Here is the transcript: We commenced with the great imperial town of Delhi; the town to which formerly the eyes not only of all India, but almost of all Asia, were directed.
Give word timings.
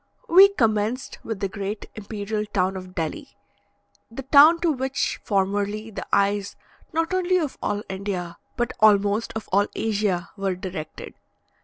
We 0.27 0.47
commenced 0.49 1.19
with 1.23 1.41
the 1.41 1.47
great 1.47 1.87
imperial 1.93 2.47
town 2.47 2.75
of 2.75 2.95
Delhi; 2.95 3.37
the 4.09 4.23
town 4.23 4.59
to 4.61 4.71
which 4.71 5.19
formerly 5.23 5.91
the 5.91 6.07
eyes 6.11 6.55
not 6.91 7.13
only 7.13 7.37
of 7.37 7.59
all 7.61 7.83
India, 7.87 8.39
but 8.57 8.73
almost 8.79 9.31
of 9.35 9.47
all 9.51 9.67
Asia, 9.75 10.31
were 10.35 10.55
directed. 10.55 11.13